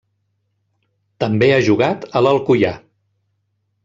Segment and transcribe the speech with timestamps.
[1.23, 2.73] També ha jugat a l'Alcoià.